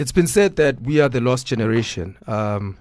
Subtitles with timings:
[0.00, 2.16] it's been said that we are the lost generation.
[2.26, 2.78] Um,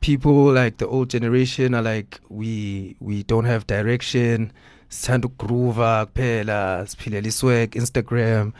[0.00, 4.50] people like the old generation are like we we don't have direction.
[4.88, 8.54] Sithanda ukugroova kuphela, siphilela iswag, Instagram.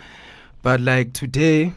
[0.60, 1.72] But like today,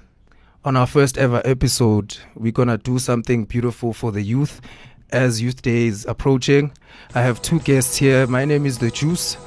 [0.65, 4.59] on our first ever episode, we're gonna do something beautiful for the youth.
[5.11, 6.73] As Youth Day is approaching,
[7.15, 8.27] I have two guests here.
[8.27, 9.37] My name is The Juice.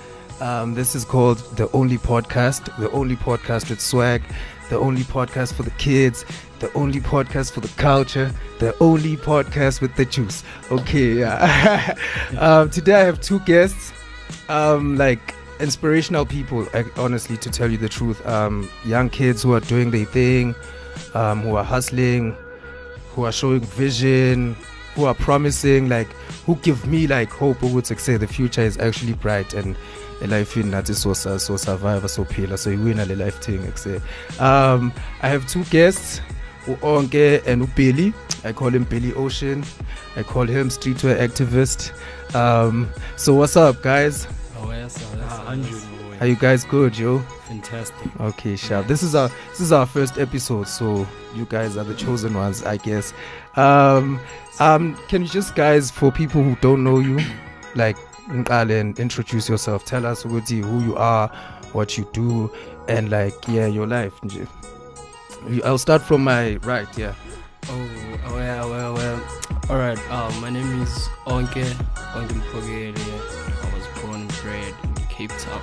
[0.41, 4.23] Um, this is called The Only Podcast, the only podcast with swag,
[4.73, 6.25] the only podcast for the kids,
[6.61, 10.43] the only podcast for the culture, the only podcast with the juice.
[10.71, 11.95] Okay, yeah.
[12.39, 13.93] um, today I have two guests,
[14.49, 16.67] um, like inspirational people,
[16.97, 18.27] honestly, to tell you the truth.
[18.27, 20.55] Um, young kids who are doing their thing,
[21.13, 22.35] um, who are hustling,
[23.11, 24.57] who are showing vision,
[24.95, 26.09] who are promising, like,
[26.47, 29.77] who give me like hope who would say the future is actually bright and
[30.27, 34.01] life in nathi so so survive so phila so iwina le life thing ekuse.
[34.41, 36.21] Um i have two guests
[36.67, 38.13] uonke and ubilly.
[38.45, 39.65] I call him billy ocean.
[40.17, 41.93] I call him streetwear activist.
[42.35, 44.27] Um so what's up guys?
[44.59, 46.21] Oh yes, oh, yes, oh, yes.
[46.21, 47.19] are you guys good yo?
[47.49, 48.21] Fantastic.
[48.21, 48.87] Okay sharp.
[48.87, 52.63] This is our this is our first episode so you guys are the chosen ones
[52.63, 53.13] i guess.
[53.57, 54.21] Um
[54.61, 57.19] um can you just guys for people who don't know you
[57.75, 57.97] like
[58.33, 60.41] and introduce yourself tell us who
[60.81, 61.29] you are
[61.73, 62.51] what you do
[62.89, 64.13] and like yeah your life
[65.65, 67.15] i'll start from my right yeah
[67.69, 67.91] oh,
[68.27, 69.27] oh yeah well well
[69.71, 71.65] all right um my name is onke
[72.15, 72.95] onke mpogele
[73.63, 75.61] i was born and bred in cape town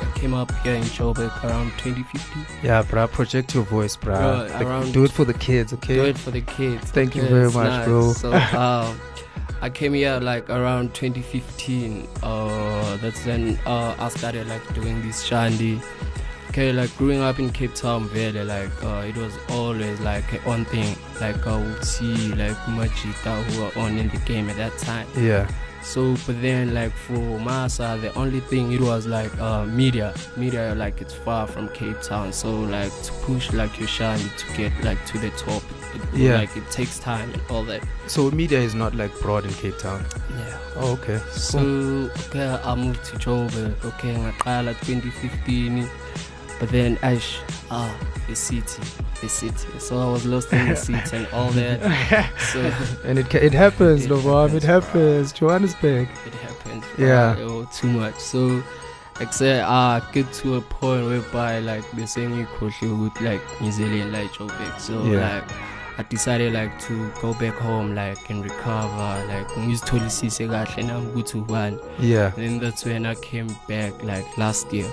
[0.00, 2.46] I came up here in Joburg around 2015.
[2.62, 4.60] Yeah, bruh, project your voice, bruh.
[4.60, 5.94] bro like, do it for the kids, okay?
[5.94, 6.90] Do it for the kids.
[6.90, 7.86] Thank you very much, nice.
[7.86, 8.12] bro.
[8.12, 8.98] So, um,
[9.60, 12.06] I came here like around 2015.
[12.22, 15.80] Uh, that's when uh, I started like doing this shandy.
[16.50, 20.64] Okay, like growing up in Cape Town, really, like uh, it was always like one
[20.64, 20.96] thing.
[21.20, 25.06] Like I would see like Majita who were on in the game at that time.
[25.16, 25.50] Yeah.
[25.82, 30.14] So, but then like for Masa, the only thing it was like uh, media.
[30.36, 34.56] Media like it's far from Cape Town, so like to push like your shine to
[34.56, 35.62] get like to the top
[35.94, 36.36] it, yeah.
[36.36, 37.82] like it takes time and all that.
[38.06, 40.04] So media is not like broad in Cape Town.
[40.36, 40.58] Yeah.
[40.76, 41.18] Oh, okay.
[41.30, 41.58] So
[42.28, 43.84] okay, I moved to Joburg.
[43.84, 45.88] Okay, ngaqala 2015.
[46.58, 47.38] But then Ash,
[47.70, 47.94] ah,
[48.26, 48.82] the city,
[49.20, 49.78] the city.
[49.78, 51.80] So I was lost in the city and all that.
[52.52, 52.60] So
[53.04, 55.32] and it it happens, it, happens, it happens.
[55.32, 56.08] Johannesburg.
[56.26, 56.84] It happens.
[56.98, 57.36] Yeah.
[57.38, 58.18] Oh, too much.
[58.18, 58.62] So
[59.20, 63.72] except I get to a point whereby like the same you could with like New
[63.72, 64.80] Zealand like Joburg.
[64.80, 65.38] So yeah.
[65.38, 71.06] like I decided like to go back home like and recover like ngizitholisise kahle nami
[71.06, 72.30] ukuthi ubani yeah.
[72.36, 74.86] Then that's when I came back like last year.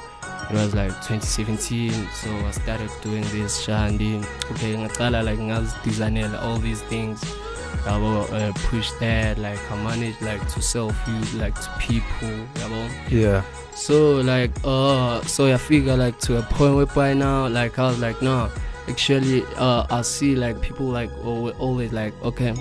[0.50, 1.92] It was like 2017
[2.24, 4.26] so I started doing this shandi.
[4.52, 7.22] Okay ngaqala like ngazidesignela all these things.
[7.86, 12.36] I will uh, push that like I managed like to sell food like to people
[12.56, 12.90] yabo?
[13.12, 13.44] Yeah.
[13.76, 17.90] So like uh so I figure like to a point where by now like I
[17.90, 18.50] was like no
[18.88, 22.54] actually uh, I see like people like always like okay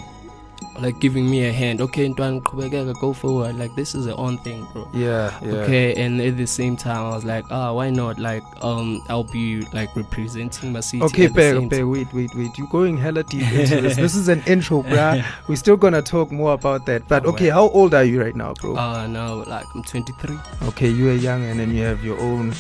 [0.81, 1.81] like giving me a hand.
[1.81, 3.57] Okay ntwana go forward.
[3.57, 4.89] Like this is the own thing bro.
[4.93, 5.53] Yeah, yeah.
[5.53, 8.19] Okay and at the same time i was like ah oh, why not?
[8.19, 12.57] Like um i'll be like representing my city okay bear, bear, wait wait wait.
[12.59, 13.97] You're going hella deep into this.
[13.97, 17.07] This is an intro bro we're still gonna talk more about that.
[17.09, 18.77] But oh, okay how old are you right now bro?
[18.77, 22.53] Uh now like i'm 23 okay you are young and then you have your own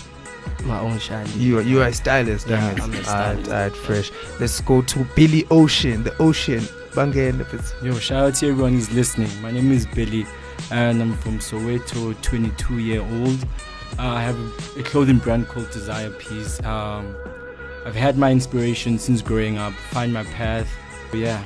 [0.64, 1.30] my own shiny.
[1.30, 2.48] You are you are a stylist.
[2.48, 3.50] Yeah, I'm a stylist.
[3.50, 4.10] Alright, fresh.
[4.40, 6.60] Let's go to Billy Ocean, the ocean.
[6.94, 7.44] Bangen.
[7.82, 9.28] Yo, shout out to everyone who's listening.
[9.42, 10.26] My name is Billy,
[10.70, 13.42] and I'm from Soweto, 22 year old.
[13.98, 14.38] Uh, I have
[14.78, 16.62] a clothing brand called Desire Peace.
[16.62, 17.16] Um,
[17.84, 19.72] I've had my inspiration since growing up.
[19.72, 20.68] Find my path.
[21.12, 21.42] Yeah.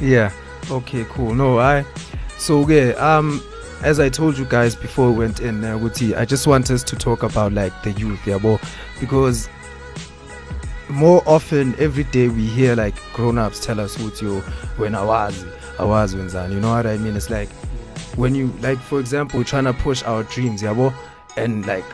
[0.00, 0.32] Yeah.
[0.70, 1.04] Okay.
[1.04, 1.34] Cool.
[1.34, 1.84] No, I.
[2.38, 2.92] So yeah.
[2.94, 3.42] Um
[3.82, 5.78] as I told you guys before we went in, uh,
[6.16, 8.60] I just want us to talk about like the youth, yeah, well,
[9.00, 9.48] because
[10.88, 14.40] more often every day we hear like grown-ups tell us what you
[14.78, 15.44] when I was
[15.78, 17.14] I was when you know what I mean?
[17.16, 17.50] It's like
[18.16, 20.94] when you like for example trying to push our dreams yeah well,
[21.36, 21.84] and like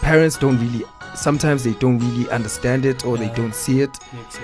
[0.00, 0.84] parents don't really
[1.16, 3.28] sometimes they don't really understand it or yeah.
[3.28, 3.98] they don't see it.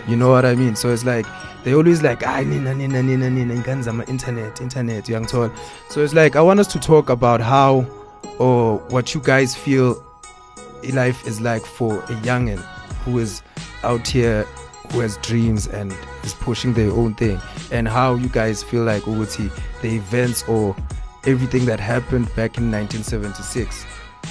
[0.09, 0.75] You know what i mean?
[0.75, 1.27] So it's like
[1.65, 5.51] they always like ah nina nina nina nina ingane internet internet uyangithola
[5.89, 7.87] so it's like i want us to talk about how
[8.39, 10.03] or what you guys feel
[10.93, 12.59] life is like for a youngin
[13.05, 13.43] who is
[13.85, 14.43] out here
[14.91, 17.41] who has dreams and is pushing their own thing
[17.71, 19.51] and how you guys feel like ukuthi
[19.83, 20.75] the events or
[21.25, 23.87] everything that happened back in 1976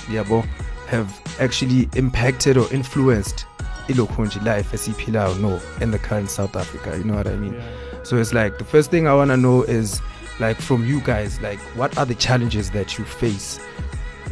[0.09, 0.43] yabo
[0.91, 1.09] have
[1.39, 3.45] actually impacted or influenced
[3.87, 7.55] ilokhu nje life esiphilayo no in the current South Africa you know what I mean?
[8.03, 10.01] So it's like the first thing I want to know is
[10.39, 13.59] like from you guys like what are the challenges that you face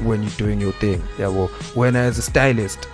[0.04, 1.02] when you're doing your thing?
[1.18, 2.88] Yeah well when as a stylist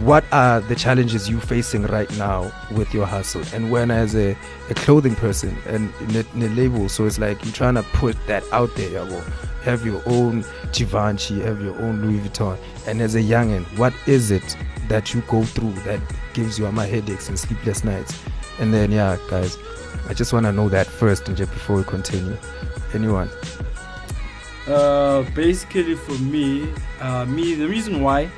[0.00, 3.42] what are the challenges you facing right now with your hustle?
[3.52, 4.36] And when as a,
[4.70, 8.44] a clothing person and in a label so it's like you're trying to put that
[8.52, 9.24] out there well
[9.62, 12.58] have your own Givenchy have your own Louis Vuitton.
[12.86, 14.56] And as a youngin what is it
[14.88, 16.00] that you go through that
[16.32, 18.20] gives you my headaches and sleepless nights?
[18.60, 19.58] And then yeah guys
[20.08, 22.36] I just want to know that first and just before we continue.
[22.94, 23.28] Anyone?
[24.66, 28.30] Uh, basically for me uh, me the reason why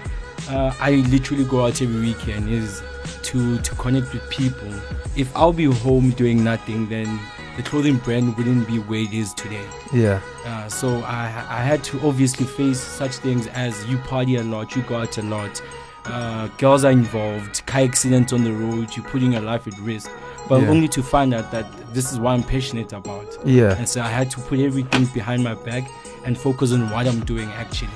[0.48, 2.82] uh, I literally go out every weekend is
[3.22, 4.72] to to connect with people.
[5.16, 7.20] If I'll be home doing nothing, then
[7.56, 9.66] the clothing brand wouldn't be where it is today.
[9.92, 14.42] yeah Uh, so I I had to obviously face such things as you party a
[14.44, 15.60] lot, you go out a lot,
[16.06, 20.10] uh, girls are involved, car accidents on the road, you're putting your life at risk.
[20.48, 20.70] But Yeah.
[20.70, 23.36] only to find out that this is what I'm passionate about.
[23.44, 25.84] yeah And so I had to put everything behind my back
[26.24, 27.90] and focus on what I'm doing actually.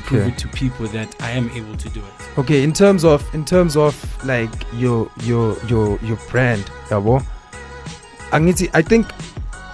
[0.00, 2.38] Prove it to people that I am able to do it.
[2.38, 3.94] okay in terms of in terms of
[4.24, 7.20] like your your your your brand yabo
[8.32, 9.06] angithi i think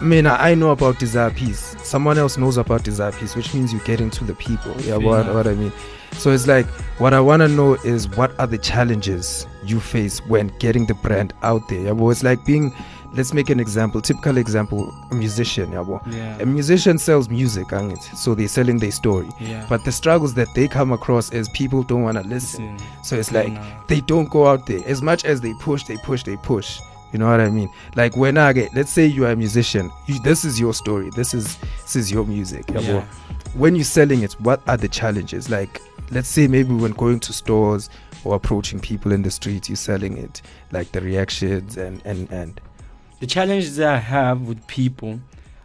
[0.00, 3.84] mina i know about desire piece someone else knows about desire piece which means you're
[3.84, 4.74] getting to the people.
[4.80, 5.72] Yeah what, what i mean?
[6.12, 6.66] So it's like
[7.00, 10.94] what i want to know is what are the challenges you face when getting the
[10.94, 11.92] brand out there.
[11.92, 12.72] Yabo it's like being
[13.16, 16.00] let's make an example typical example a musician yabo.
[16.12, 16.38] Yeah.
[16.40, 19.28] a musician sells music angithi so they're selling their story.
[19.40, 19.66] Yeah.
[19.68, 23.32] but the struggles that they come across is people don't want to listen so it's
[23.32, 23.52] like
[23.88, 24.80] they don't go out there.
[24.86, 26.80] As much as they push they push they push.
[27.12, 27.70] You know what i mean?
[27.94, 31.10] Like when i get let's say you are a musician you, this is your story.
[31.14, 32.82] This is this is your music yabo.
[32.86, 33.04] yeah.
[33.54, 35.48] when you're selling it what are the challenges?
[35.48, 35.80] Like
[36.10, 37.88] let's say maybe when going to stores
[38.24, 42.60] or approaching people in the streets you're selling it like the reactions and and and
[43.24, 45.18] the challenges that I have with people,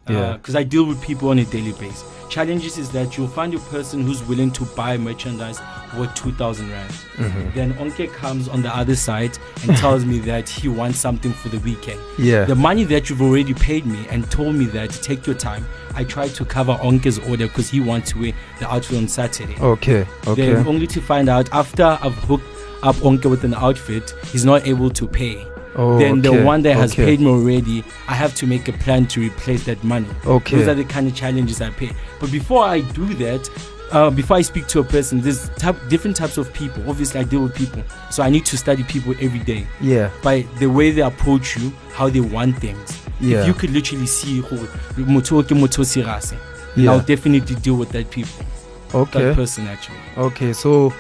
[0.08, 0.38] Yeah.
[0.38, 2.06] because I deal with people on a daily basis.
[2.30, 5.60] Challenges is that you'll find a person who's willing to buy merchandise
[5.98, 6.94] worth two thousand rand.
[7.18, 7.54] Mhm.
[7.54, 11.50] Then Onke comes on the other side and tells me that he wants something for
[11.50, 12.00] the weekend.
[12.18, 15.66] yeah The money that you've already paid me and told me that take your time.
[15.96, 19.58] I try to cover Onke's order because he wants to wear the outfit on Saturday.
[19.60, 22.48] okay okay Then only to find out after I've hooked
[22.84, 25.46] up Onke with an outfit, he's not able to pay.
[25.80, 28.74] Oh, then the one that has okay, paid me already, I have to make a
[28.74, 30.08] plan to replace that money.
[30.26, 31.92] okay Those are the kind of challenges I pay.
[32.20, 33.50] But before I do that,
[33.92, 36.88] uh, before I speak to a person, there's type, different types of people.
[36.88, 37.82] Obviously, I deal with people,
[38.12, 41.72] so I need to study people every day yeah by the way they approach you,
[41.94, 43.02] how they want things.
[43.20, 44.58] yeah If you could literally see who
[45.06, 46.34] motho ke serious,
[46.76, 48.46] yeah I'll definitely deal with that people,
[48.94, 49.98] okay that person actually.
[50.18, 50.94] Okay, so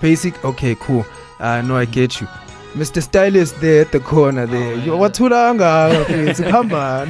[0.00, 0.44] basic.
[0.44, 1.04] Okay, cool.
[1.40, 2.28] I know I get you.
[2.74, 3.00] Mr.
[3.00, 4.74] Stylist there at the corner there.
[4.74, 4.94] Oh, yeah.
[4.94, 5.14] what
[6.06, 7.06] please come on.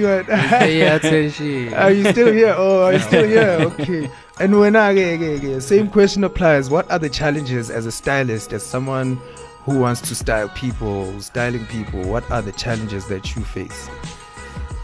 [0.00, 0.26] Wena.
[0.26, 1.74] Pay attention.
[1.74, 2.54] Are you still here?
[2.56, 3.58] Oh, are you still here?
[3.66, 4.10] Okay.
[4.40, 5.60] And when I okay.
[5.60, 6.70] same question applies.
[6.70, 9.16] What are the challenges as a stylist, as someone
[9.64, 12.02] who wants to style people, styling people?
[12.02, 13.88] What are the challenges that you face?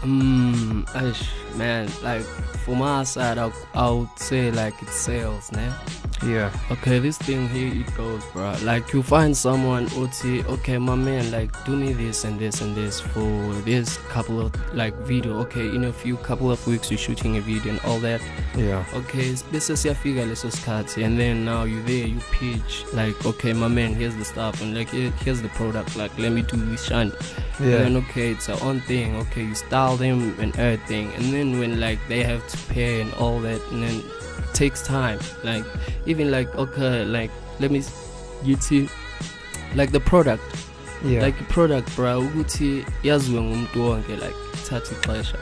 [0.03, 0.85] Um,
[1.55, 2.23] man, like
[2.65, 5.73] for my side, I I would say like it's sales, nah.
[6.25, 6.51] Yeah.
[6.71, 8.55] Okay, this thing here it goes, bro.
[8.63, 12.75] Like you find someone OT, okay, my man, like do me this and this and
[12.75, 15.37] this for this couple of like video.
[15.39, 18.21] Okay, in a few couple of weeks you're shooting a video and all that.
[18.55, 18.85] Yeah.
[18.93, 23.67] Okay, bese siyafika leso sikhathi and then now you there you pitch like okay my
[23.67, 27.13] man here's the stuff and like here's the product like let me do this shunt
[27.59, 27.99] and then Yeah.
[27.99, 29.15] okay it's a own thing.
[29.17, 31.13] Okay you style them and everything.
[31.15, 34.81] And then when like they have to pay and all that and then it takes
[34.81, 35.19] time.
[35.43, 35.65] Like
[36.05, 37.83] even like okay like let me
[38.43, 38.89] you see
[39.75, 40.43] like the product.
[41.05, 41.21] Yeah.
[41.21, 42.21] like product bro.
[42.21, 44.35] Ukuthi yaziwe ngumuntu wonke like
[44.69, 45.37] thatha ixesha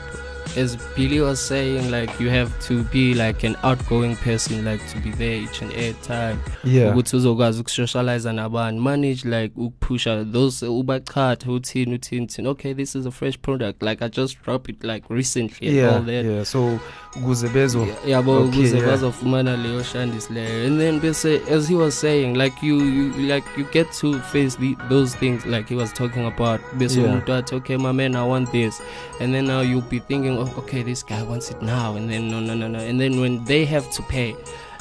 [0.56, 4.98] as Billy was saying like you have to be like an outgoing person like to
[5.00, 6.90] be there each and every time yeah.
[6.92, 13.06] ukuthi uzokwazi ukusocialize nabantu manage like ukupusha those ubachatha uthini uthini uthini okay this is
[13.06, 15.96] a fresh product like i just dropped it like recently and Yeah.
[15.96, 16.44] all that Yeah.
[16.44, 16.78] So
[17.16, 22.00] ukuze bezo Ya- yabo ukuze bazofumana leyo shandisi leyo and then bese as he was
[22.00, 25.92] saying like you, you like you get to face the, those things like he was
[25.92, 27.10] talking about bese Yeah.
[27.12, 28.82] umuntu athi okay my man i want this
[29.20, 31.94] and then now you'll be thinking oh, okay this guy wants it now.
[31.96, 32.78] And then no no no no.
[32.78, 34.34] And then when they have to pay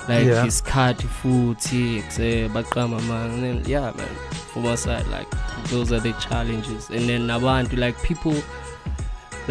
[0.09, 0.43] like Yeah.
[0.43, 4.13] his card kuse eh, baqama man and then yeah man
[4.51, 5.29] from my side like
[5.69, 6.89] those are the challenges.
[6.89, 8.35] And then nabantu like people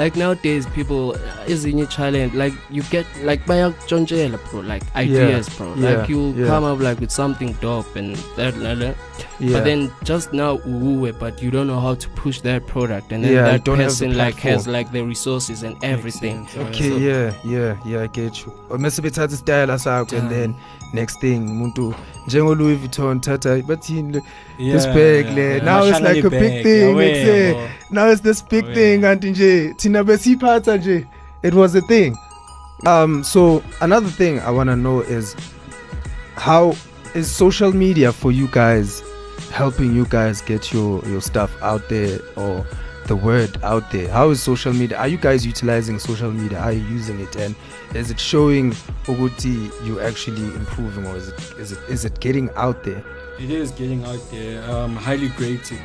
[0.00, 2.32] like nowadays people uh, is ezinye challenge.
[2.42, 5.74] Like you get like bayakutshontshela bro like ideas bro.
[5.74, 6.46] Yeah, like you yeah.
[6.46, 8.96] come up like with something dope and that, that, that.
[9.52, 13.12] but then just now uwe but you don't know how to push that product.
[13.12, 16.48] And then that don't have the person like has like the resources and everything.
[16.56, 18.52] okay So- yeah yeah yeah i get you.
[18.78, 20.54] Mase bethatha isitayela sakho and then
[20.94, 21.94] next thing umuntu
[22.26, 24.20] njengo-louis vuitton thatha bathini
[24.58, 25.42] Yeah, This bag yeah, le.
[25.42, 25.64] yeah.
[25.64, 27.68] Now it's like a big thing, yeah, it's yeah, a- bro.
[27.90, 31.06] now it's this big thing kanti nje thina besiyiphatha nje
[31.42, 32.16] it was a thing
[32.86, 35.36] um so another thing i want to know is
[36.36, 36.74] how
[37.14, 39.02] is social media for you guys
[39.52, 42.64] helping you guys get your your stuff out there or
[43.06, 46.72] the word out there how is social media are you guys utilizing social media are
[46.72, 47.54] you using it and
[47.94, 48.72] is it showing
[49.06, 53.02] ukuthi you actually improving or is it is it is it getting out there
[53.40, 54.60] It is getting out there.
[54.70, 55.78] Um, highly grateful,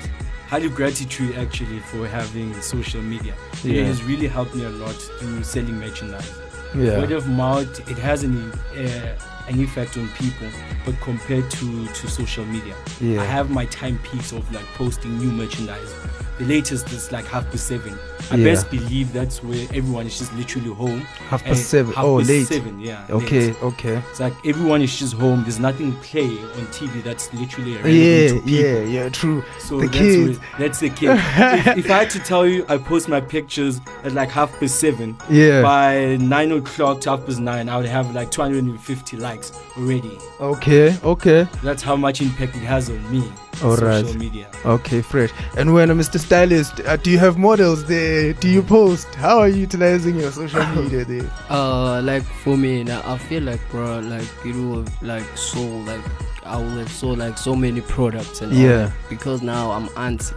[0.50, 3.34] highly gratitude actually for having social media.
[3.64, 3.80] Yeah.
[3.82, 6.30] It has really helped me a lot through selling merchandise.
[6.76, 8.36] yeah Word of mouth, it has an
[8.76, 9.16] uh,
[9.48, 10.48] an effect on people,
[10.86, 15.18] but compared to to social media, yeah I have my time peaks of like posting
[15.18, 15.94] new merchandise.
[16.38, 17.98] The latest is like half past seven.
[18.30, 18.44] I Yeah.
[18.52, 21.00] best believe that's where everyone is just literally home.
[21.30, 23.06] half past seven half oh past late Seven, yeah.
[23.10, 23.64] okay late.
[23.64, 25.44] okay It's like everyone is just home.
[25.44, 26.26] There's nothing play
[26.58, 30.40] on TV that's literally yeah yeah yeah true So The that's kids.
[30.40, 31.10] Where, that's the kid.
[31.12, 34.76] if, if I had to tell you, I post my pictures at like half past
[34.80, 35.16] seven.
[35.30, 39.35] yeah By nine o'clock to half past nine, I would have like 250 likes
[39.78, 40.18] already.
[40.40, 43.24] okay okay That's how much impact it has on me.
[43.64, 44.16] All social right.
[44.16, 44.48] media.
[44.66, 48.62] okay fresh and when uh, mr stylist uh, do you have models there do you
[48.62, 53.18] post how are you utilizing your social media there uh like for me now i
[53.18, 56.02] feel like bro like you have like sold like
[56.44, 58.92] i will have sold like so many products and all Yeah.
[59.10, 60.36] because now i'm anti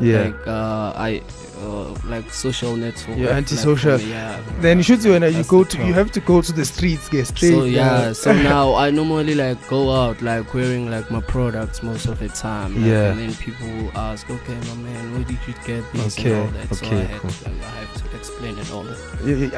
[0.00, 1.20] yeah like uh i
[1.64, 3.98] uh like social network You're like, anti-social.
[3.98, 6.52] me, yeah then you should when uh, you go to you have to go to
[6.52, 10.90] the streets get straight so yeah so now i normally like go out like wearing
[10.90, 13.10] like my products most of the time like, Yeah.
[13.10, 16.52] and then people ask okay my man where did you get this Okay, and all
[16.52, 17.30] that so okay, I, had cool.
[17.30, 17.52] to, I
[17.82, 18.86] have to explain it all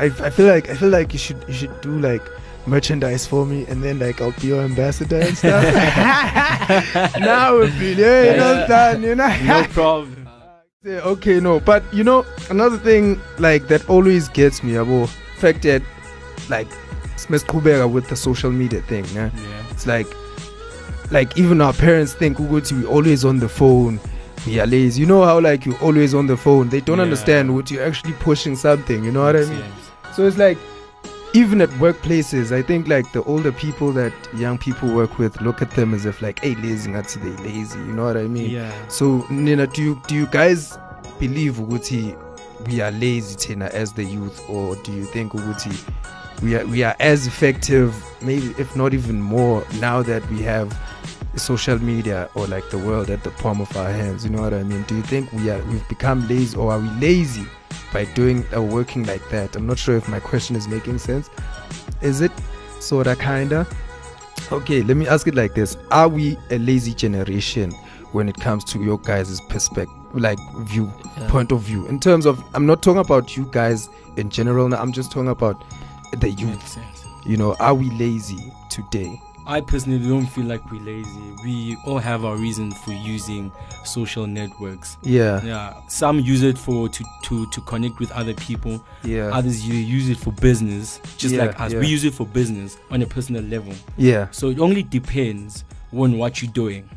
[0.04, 2.22] I, I feel like I feel like you should you should do like
[2.66, 5.62] merchandise for me and then like I'll be your ambassador and stuff.
[7.20, 9.36] now we'll be yeah, you know, done, you know.
[9.44, 10.25] No problem.
[10.86, 15.82] Okay, no, but you know, another thing like that always gets me about fact that
[16.48, 16.68] like
[17.16, 19.30] Smith Kubera with the social media thing, yeah?
[19.34, 19.64] Yeah.
[19.70, 20.06] It's like
[21.10, 23.98] like even our parents think we always on the phone.
[24.46, 25.00] We are lazy.
[25.00, 26.68] You know how like you're always on the phone.
[26.68, 27.04] They don't Yeah.
[27.04, 29.02] understand what you're actually pushing something.
[29.02, 29.64] You know what I mean?
[30.14, 30.56] So it's like
[31.36, 35.60] even at workplaces, I think like the older people that young people work with look
[35.60, 37.78] at them as if like, hey, lazy, not they lazy.
[37.78, 38.50] You know what I mean?
[38.50, 38.72] Yeah.
[38.88, 40.78] So Nina, do you do you guys
[41.18, 42.16] believe Uguti
[42.66, 45.76] we are lazy Tina as the youth, or do you think Uguti
[46.42, 50.74] we are we are as effective, maybe if not even more, now that we have
[51.36, 54.24] social media or like the world at the palm of our hands?
[54.24, 54.84] You know what I mean?
[54.84, 57.46] Do you think we are we've become lazy, or are we lazy
[57.96, 59.56] by doing or working like that?
[59.56, 61.30] I'm not sure if my question is making sense.
[62.02, 62.30] Is it
[62.78, 63.66] sorta kinda?
[64.52, 67.72] Okay, let me ask it like this: Are we a lazy generation
[68.12, 70.38] when it comes to your guys' perspective, like
[70.72, 71.28] view, Yeah.
[71.28, 71.86] point of view?
[71.86, 73.88] In terms of, I'm not talking about you guys
[74.18, 74.68] in general.
[74.68, 75.56] Now, I'm just talking about
[76.20, 76.78] the youth.
[77.24, 79.18] You know, are we lazy today?
[79.46, 81.32] I personally don't feel like we're lazy.
[81.44, 83.52] We all have our reason for using
[83.84, 84.96] social networks.
[85.02, 88.84] Yeah, Yeah, some use it for to to to connect with other people.
[89.04, 91.72] yeah, Others you use it for business, just Yeah, like us.
[91.72, 91.80] yeah.
[91.80, 93.72] We use it for business on a personal level.
[93.96, 96.88] yeah, So it only depends on what you're doing.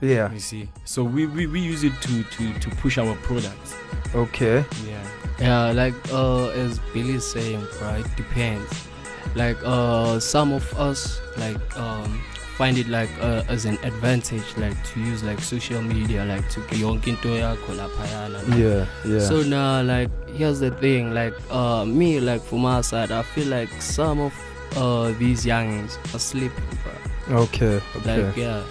[0.00, 0.32] yeah.
[0.32, 3.74] You see, so we, we, we use it to, to to push our products.
[4.14, 4.64] Okay.
[4.88, 5.04] Yeah,
[5.40, 8.04] Yeah, like uh, as Billy's saying, right?
[8.16, 8.88] Depends.
[9.34, 12.20] Like uh, some of us like um
[12.56, 16.60] find it like uh, as an advantage, like to use like social media, like to
[16.60, 18.40] yonke into yakho laphayana.
[18.56, 19.18] Yeah, yeah.
[19.18, 21.12] So now, like, here's the thing.
[21.12, 24.32] Like, uh, me, like, from my side, I feel like some of
[24.76, 27.38] uh these youngins are sleeping, bro.
[27.42, 28.22] okay, okay.
[28.26, 28.62] Like, yeah.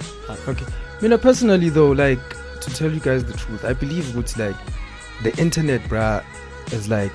[0.48, 0.65] Okay.
[1.00, 2.20] I mean, personally though, like
[2.62, 4.55] to tell you guys the truth, I believe it's like
[5.24, 6.24] the internet, bruh,
[6.72, 7.12] is like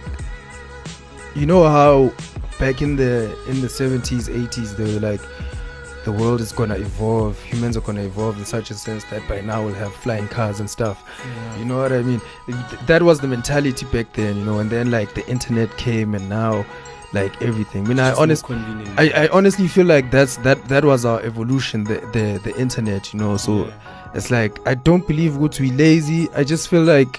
[1.35, 2.12] you know how
[2.59, 5.21] back in the in the seventies, eighties, they were like
[6.05, 9.41] the world is gonna evolve, humans are gonna evolve in such a sense that by
[9.43, 11.03] now we'll have flying cars and stuff.
[11.59, 12.21] You know what I mean?
[12.87, 14.59] That was the mentality back then, you know.
[14.59, 16.65] And then like the internet came, and now
[17.12, 17.85] like everything.
[17.85, 18.57] I mean, I honestly.
[18.97, 23.12] I, I honestly feel like that's that that was our evolution the the, the internet
[23.12, 24.11] you know so Yeah.
[24.15, 27.19] it's like I don't believe would we lazy I just feel like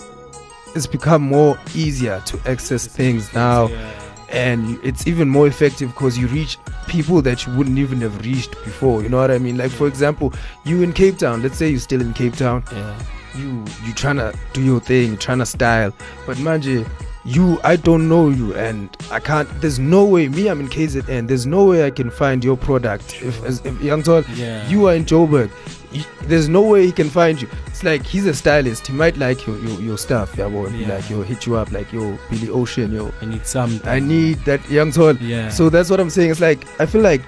[0.75, 4.08] it's become more easier to access things now Yeah.
[4.31, 6.57] And it's even more effective because you reach
[6.87, 9.87] people that you wouldn't even have reached before you know what i mean like for
[9.87, 10.33] example
[10.65, 12.99] you in cape town let's say you're still in cape town Yeah.
[13.35, 15.93] you you trying to do your thing trying to style
[16.25, 16.87] but manje
[17.25, 21.27] you i don't know you and i can't there's no way me i'm in kzn
[21.27, 24.03] there's no way i can find your product if as if young
[24.35, 24.67] Yeah.
[24.69, 25.49] you are in joburg
[25.91, 29.17] you, there's no way he can find you it's like he's a stylist he might
[29.17, 30.95] like your your, your stuff yeah, well, Yeah.
[30.95, 33.87] like he'll hit you up like yo billy ocean yo I need something.
[33.89, 35.15] i need that young soul.
[35.17, 35.49] Yeah.
[35.49, 36.31] so that's what I'm saying.
[36.31, 37.21] It's like I feel like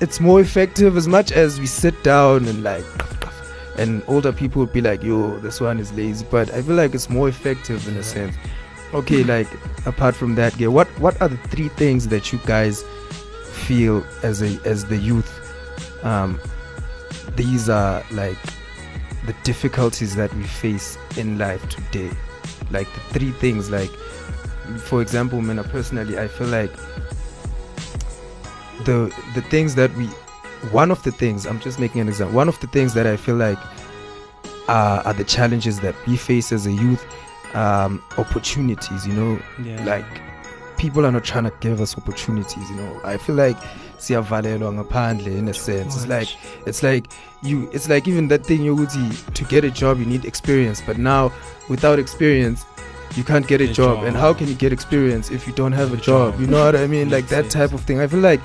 [0.00, 2.84] it's more effective as much as we sit down and like
[3.78, 6.26] and older people would be like, yo, this one is lazy.
[6.30, 8.34] But I feel like it's more effective in a sense.
[8.92, 9.48] Okay, like
[9.86, 12.82] apart from that, yeah, what what are the three things that you guys
[13.66, 15.30] feel as a as the youth?
[16.04, 16.38] Um
[17.36, 18.38] these are like
[19.26, 22.10] the difficulties that we face in life today.
[22.70, 23.90] Like the three things like
[24.78, 26.72] for example, Mina, personally, I feel like
[28.84, 30.06] the the things that we
[30.70, 32.36] one of the things I'm just making an example.
[32.36, 33.58] One of the things that I feel like
[34.68, 37.04] are, are the challenges that we face as a youth,
[37.54, 39.06] um, opportunities.
[39.06, 39.84] You know, yeah.
[39.84, 40.20] like
[40.80, 42.70] people are not trying to give us opportunities.
[42.70, 43.56] You know, I feel like
[43.98, 45.94] siyavalelwa ngaphandle in a sense.
[45.96, 46.28] It's like
[46.66, 47.04] it's like
[47.42, 47.68] you.
[47.72, 50.80] It's like even that thing you would see to get a job, you need experience.
[50.86, 51.32] But now,
[51.68, 52.64] without experience.
[53.16, 53.96] You can't get a Get job.
[53.98, 54.04] job.
[54.06, 56.32] and how can you get experience if you don't have a A job?
[56.34, 56.40] job.
[56.40, 57.10] You know what I mean?
[57.10, 57.98] Like that type of thing.
[58.00, 58.40] I feel like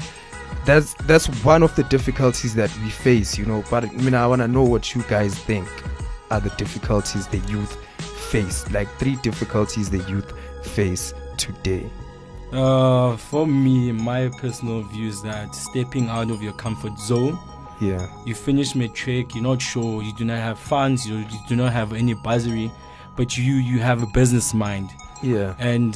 [0.65, 3.63] that's that's one of the difficulties that we face, you know.
[3.69, 5.67] But I mean, I want to know what you guys think
[6.31, 7.77] are the difficulties the youth
[8.31, 8.65] face.
[8.71, 11.85] Like three difficulties the youth face today.
[12.51, 17.37] Uh, for me, my personal view is that stepping out of your comfort zone.
[17.81, 21.57] Yeah, You finish matric, you're not sure, you do not have funds, you, you do
[21.57, 22.71] not have any bursary,
[23.17, 24.91] but you you have a business mind.
[25.21, 25.93] yeah, And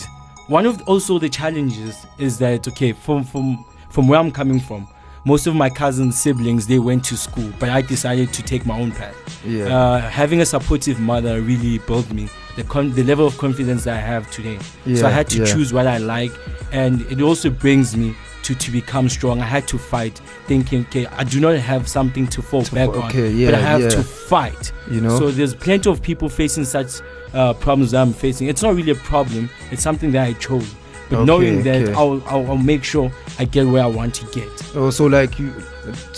[0.48, 4.89] one of also the challenges is that okay, from from from where I'm coming from,
[5.24, 8.77] most of my cousins siblings they went to school, but I decided to take my
[8.77, 9.15] own path.
[9.46, 12.27] yeah, Uh, having a supportive mother really built me
[12.60, 14.58] the con- the level of confidence that I have today.
[14.86, 14.98] yeah.
[14.98, 15.46] so I had to yeah.
[15.53, 16.31] choose what I like,
[16.72, 19.40] and it also brings me to to become strong.
[19.42, 22.90] I had to fight, thinking, okay, I do not have something to fall To back
[22.92, 23.90] fa- on, okay, yeah, but I have yeah.
[23.98, 24.74] to fight.
[24.92, 27.01] You know, So there's plenty of people facing such
[27.33, 28.48] uh, problems that I'm facing.
[28.50, 29.50] It's not really a problem.
[29.72, 30.68] It's something that I chose.
[31.10, 31.94] But Okay, knowing that okay.
[31.94, 34.51] I'll, I'll I'll make sure I get where I want to get.
[34.75, 35.50] also like you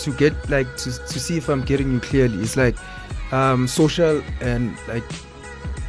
[0.04, 2.38] to get like to to see if I'm getting you clearly.
[2.42, 2.76] It's like
[3.32, 5.04] um social and like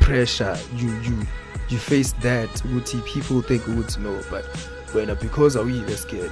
[0.04, 0.58] pressure.
[0.76, 1.18] You you
[1.70, 2.50] you face that.
[2.66, 4.46] Uti people think would no, but
[4.92, 6.32] when because are we scared?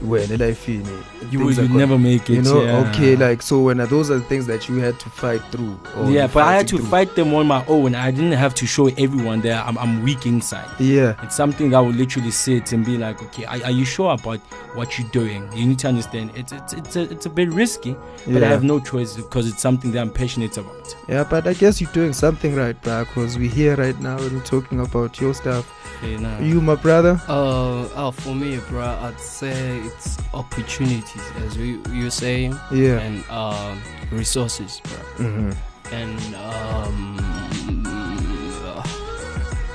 [0.00, 0.84] When life in
[1.30, 2.34] You would you'd never make it.
[2.36, 2.88] you know yeah.
[2.90, 6.26] okay like so when those are the things that you had to fight through yeah,
[6.26, 6.86] but I had to through.
[6.86, 7.94] fight them on my own.
[7.94, 10.68] I didn't have to show everyone that I'm, I'm weak inside.
[10.80, 14.12] yeah It's something that will literally sit and be like, okay, are, are you sure
[14.14, 14.38] about
[14.74, 15.50] what you're doing?
[15.54, 17.94] You need to understand it's it's it's a, it's a bit risky,
[18.26, 20.94] but I have no choice because it's something that I'm passionate about.
[21.08, 24.32] yeah but i guess you're doing something right bro because we're here right now and
[24.32, 25.64] we're talking about your stuff
[25.98, 26.38] Okay, nah.
[26.38, 32.10] you my brother Uh, uh, for me, bro, I'd say it's opportunities, as we you're
[32.10, 33.78] saying, yeah and um,
[34.12, 35.26] resources, bro.
[35.26, 35.52] mm-hmm.
[35.92, 37.18] And um,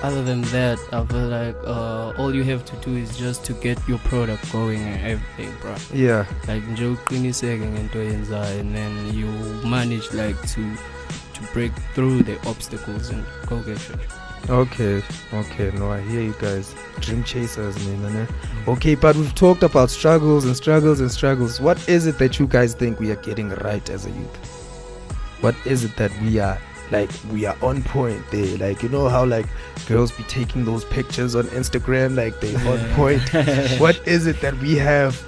[0.04, 3.54] other than that, I feel like uh, all you have to do is just to
[3.54, 5.76] get your product going and everything, bro.
[5.94, 9.28] yeah Like nje uqiniseke ngento oyenzayo and then you
[9.66, 10.62] manage like to
[11.34, 13.98] to break through the obstacles and go get your
[14.50, 15.02] Okay,
[15.34, 16.76] okay, no, I hear you guys.
[17.00, 18.28] Dream chasers, man.
[18.68, 21.60] Okay, but we've talked about struggles and struggles and struggles.
[21.60, 24.36] What is it that you guys think we are getting right as a youth?
[25.42, 26.60] What is it that we are
[26.92, 28.56] like we are on point there?
[28.58, 29.48] Like you know how like
[29.88, 33.24] girls be taking those pictures on Instagram, like they on point.
[33.80, 35.20] what is it that we have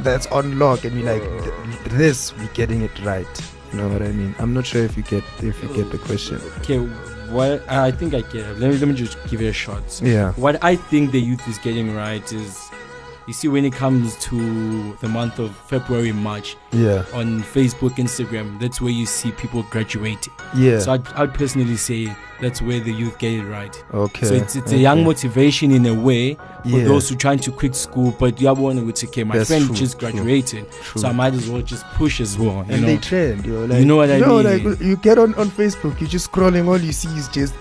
[0.00, 1.40] that's on lock and we like oh.
[1.40, 3.52] th- this we getting it right?
[3.72, 4.34] You know what I mean?
[4.40, 6.40] I'm not sure if you get if you get the question.
[6.58, 6.78] Okay,
[7.34, 8.58] what I think I get.
[8.58, 9.82] Let me let me just give it a shot.
[10.02, 10.32] Yeah.
[10.44, 12.63] What I think the youth is getting right is,
[13.26, 17.04] you see, when it comes to the month of February, March Yeah.
[17.14, 20.32] on Facebook, Instagram, that's where you see people graduating.
[20.56, 20.78] Yeah.
[20.80, 23.84] So I'd, I'd personally say that's where the youth get it right.
[23.94, 24.26] okay.
[24.26, 26.84] So it's, it's a young motivation in a way for Yeah.
[26.84, 29.66] those who trying to quit school, but the other one say, okay, my That's friend
[29.66, 31.00] true, just graduated, True.
[31.00, 32.64] so I might as well just push as well.
[32.68, 32.86] You and know?
[32.88, 33.64] they trend, yo.
[33.64, 34.70] Like, You know what I no, mean?
[34.70, 37.54] like you get on on Facebook, you just scrolling, all you see is just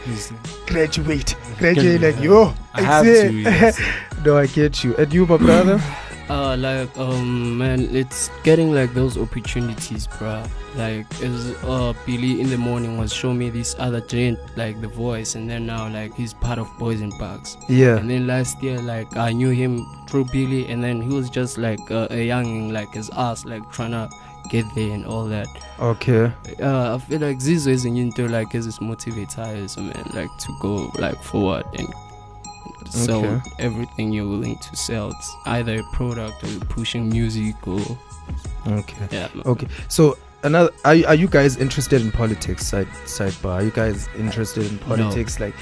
[0.68, 2.02] graduate, graduate.
[2.02, 3.32] Like yo, I have to.
[3.32, 3.80] yes.
[4.26, 4.96] no, I get you.
[4.96, 5.82] And you, my brother.
[6.30, 10.50] Uh, like um, man, it's getting like those opportunities, bruh.
[10.76, 14.88] Like as uh Billy in the morning was showing me this other gent, like the
[14.88, 17.58] voice, and then now like he's part of Boys and Bugs.
[17.68, 17.98] Yeah.
[17.98, 21.58] And then last year, like I knew him through Billy, and then he was just
[21.58, 24.10] like uh, a young, like his ass, like trying to
[24.50, 25.48] get there and all that.
[25.80, 26.32] Okay.
[26.62, 31.22] Uh, I feel like this is into like as motivators, man, like to go like
[31.22, 31.94] forward and
[32.98, 33.42] sell Okay.
[33.60, 35.10] everything you're willing to sell.
[35.12, 37.82] It's either a product or you're pushing music or
[38.68, 39.08] Okay.
[39.12, 39.28] yeah.
[39.46, 39.68] Okay.
[39.88, 43.56] So another are, you- are you guys interested in politics side sidebar?
[43.56, 45.56] Are you guys interested in politics like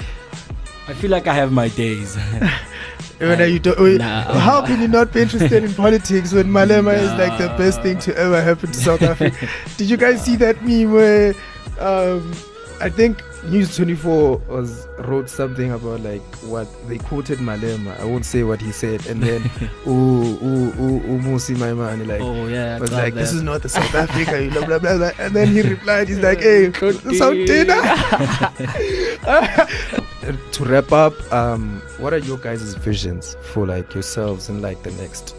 [0.88, 2.16] I feel like I have my days.
[3.18, 4.24] when are you do, wait, Nah.
[4.38, 7.98] how can you not be interested in politics when Malema is like the best thing
[8.00, 9.48] to ever happen to South Africa?
[9.76, 11.34] Did you guys see that meme where
[11.78, 12.32] um
[12.80, 17.98] I think News 24 was wrote something about like what they quoted Malema.
[17.98, 19.50] I won't say what he said, and then
[19.86, 23.62] ooh ooh ooh ooh Musi my man like Oh yeah, was like, "This is not
[23.62, 25.10] the South Africa," know, blah blah blah.
[25.18, 27.34] And then he replied, "He's like, hey, South
[30.52, 34.92] to wrap up, um, what are your guys' visions for like yourselves in like the
[34.92, 35.34] next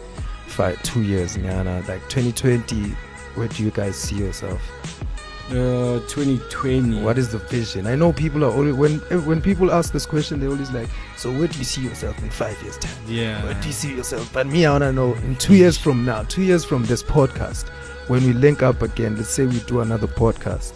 [0.46, 1.88] five, two years, Nyana?
[1.88, 2.90] Like 2020,
[3.34, 4.60] where do you guys see yourself?
[5.50, 7.02] Uh, 2020.
[7.02, 7.86] What is the vision?
[7.86, 11.30] I know people are always when when people ask this question, they're always like, "So
[11.30, 12.96] where do you see yourself in five years' time?
[13.06, 13.44] Yeah.
[13.44, 16.22] Where do you see yourself?" But me, I wanna know in two years from now,
[16.22, 17.68] two years from this podcast,
[18.08, 20.72] when we link up again, let's say we do another podcast,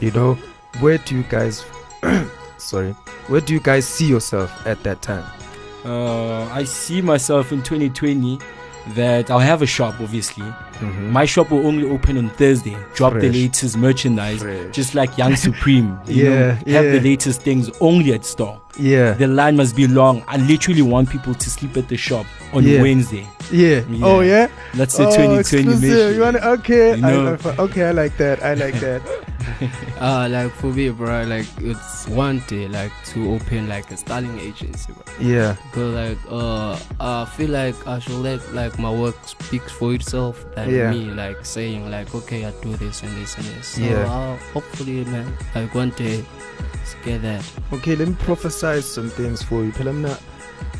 [0.00, 0.38] you know,
[0.80, 1.62] where do you guys,
[2.56, 2.92] sorry,
[3.28, 5.24] where do you guys see yourself at that time?
[5.84, 8.38] Uh, I see myself in 2020
[8.94, 10.44] that I'll have a shop, obviously.
[10.80, 11.10] Mhm.
[11.10, 12.76] My shop will only open on Thursday.
[12.94, 14.74] Drop the latest merchandise, Fresh.
[14.74, 15.98] just like Young Supreme.
[16.06, 16.92] You Yeah, know, have yeah.
[16.92, 18.60] the latest things only at store.
[18.78, 20.22] Yeah, The line must be long.
[20.28, 22.82] I literally want people to sleep at the shop on Yeah.
[22.82, 23.26] Wednesday.
[23.50, 24.06] yeah, Yeah.
[24.06, 24.48] Oh yeah.
[24.74, 25.80] That's the oh, 2020 exclusive.
[25.82, 26.14] mission.
[26.14, 27.38] You wanna, okay, You know?
[27.44, 28.42] I, I, okay, I like that.
[28.42, 29.02] I like that.
[30.00, 34.38] Uh, like for me, bro, like it's one day, like to open like a styling
[34.38, 35.02] agency, bro.
[35.20, 39.92] yeah, Cause like uh, I feel like I should let like my work speaks for
[39.92, 40.90] itself than Yeah.
[40.90, 43.66] me like saying like okay I do this and this and this.
[43.68, 44.06] So Yeah.
[44.08, 47.44] I'll hopefully man like one day to get that.
[47.72, 48.14] Okay, let me
[48.60, 49.72] prophesize some things for you.
[49.72, 50.16] Phela mina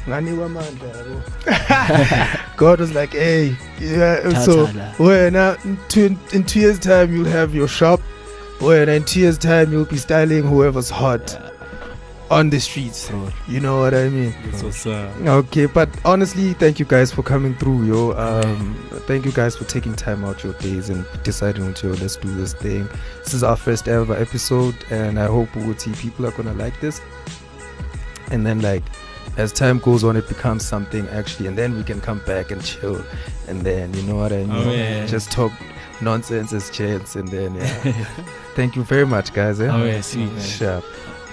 [0.06, 2.40] nganiwa amandla yabo.
[2.56, 4.98] God was like, hey, yeah, so Tatala.
[4.98, 8.00] when uh, in, two, in two years' time you'll have your shop.
[8.60, 11.50] When in two years' time you'll be styling whoever's hot Yeah,
[12.30, 13.08] on the streets.
[13.08, 13.30] bro.
[13.48, 14.34] You know what I mean?
[14.44, 14.86] That's what's.
[14.86, 18.12] Okay, but honestly, thank you guys for coming through, yo.
[18.12, 18.74] Um,
[19.06, 22.52] thank you guys for taking time out your days and deciding to let's do this
[22.52, 22.86] thing.
[23.24, 27.00] This is our first ever episode, and I hope Uti people are gonna like this.
[28.30, 28.82] And then, like,
[29.36, 32.62] as time goes on, it becomes something actually, and then we can come back and
[32.64, 33.02] chill,
[33.48, 34.52] and then you know what I mean.
[34.52, 35.06] Oh, yeah.
[35.06, 35.52] Just talk
[36.00, 37.92] nonsense as chance, and then yeah.
[38.54, 39.60] thank you very much, guys.
[39.60, 39.68] Eh?
[39.70, 40.40] Oh, yeah, sweet.
[40.40, 40.84] Sharp.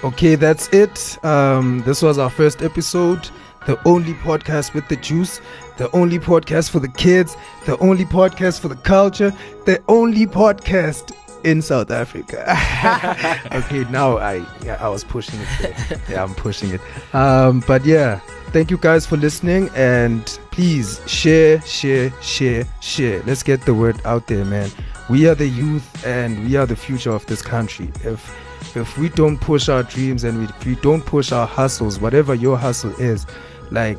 [0.04, 1.22] Okay, that's it.
[1.24, 3.28] Um, this was our first episode.
[3.66, 5.40] The only podcast with the juice.
[5.76, 7.36] The only podcast for the kids.
[7.66, 9.32] The only podcast for the culture.
[9.66, 12.40] The only podcast in South Africa.
[13.52, 15.48] okay, now I yeah, I was pushing it.
[15.60, 16.00] There.
[16.08, 16.80] Yeah, I'm pushing it.
[17.14, 18.20] Um, but yeah,
[18.52, 23.22] thank you guys for listening and please share, share, share, share.
[23.26, 24.70] Let's get the word out there, man.
[25.08, 27.90] We are the youth and we are the future of this country.
[28.04, 28.34] If
[28.76, 32.56] if we don't push our dreams and we, we don't push our hustles, whatever your
[32.56, 33.26] hustle is,
[33.70, 33.98] like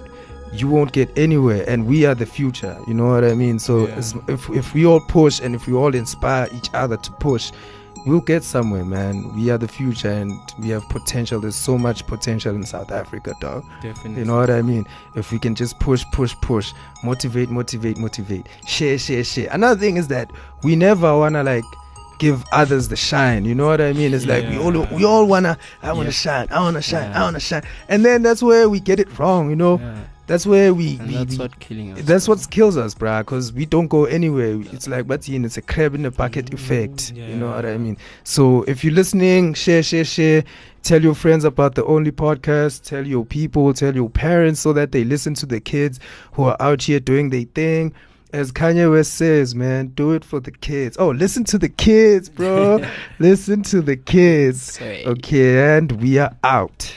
[0.54, 1.64] you won't get anywhere.
[1.68, 2.78] And we are the future.
[2.88, 3.60] You know what I mean?
[3.60, 4.02] So Yeah.
[4.28, 7.52] if if we all push and if we all inspire each other to push,
[8.06, 9.34] we'll get somewhere, man.
[9.36, 11.40] We are the future and we have potential.
[11.42, 13.64] There's so much potential in South Africa, dog.
[13.82, 14.20] Definitely.
[14.22, 14.86] You know what I mean?
[15.16, 16.72] If we can just push, push, push,
[17.04, 19.50] motivate, motivate, motivate, share, share, share.
[19.52, 20.32] Another thing is that
[20.64, 21.64] we never wanna like
[22.20, 23.46] give others the shine.
[23.46, 24.14] You know what I mean?
[24.14, 26.12] It's like we all we all wanna I wanna Yeah.
[26.26, 27.64] shine, I wanna shine, I wanna shine.
[27.88, 29.80] And then that's where we get it wrong, you know?
[30.30, 30.34] Yeah.
[30.34, 32.02] That's where we, And we, that's we what killing us.
[32.04, 34.60] that's what kills us, bruh, because we don't go anywhere.
[34.72, 37.12] It's like, but it's a crab in a bucket Mm, effect.
[37.13, 37.98] You know what I mean?
[38.24, 40.44] So if you're listening, share, share, share.
[40.84, 42.84] Tell your friends about the Only Podcast.
[42.84, 46.00] Tell your people, tell your parents so that they listen to the kids
[46.34, 47.94] who are out here doing their thing.
[48.32, 50.96] As Kanye West says, man, do it for the kids.
[51.00, 52.80] Oh, listen to the kids, bro.
[53.20, 54.74] listen to the kids.
[54.74, 55.06] Sweet.
[55.08, 56.96] Okay, and we are out.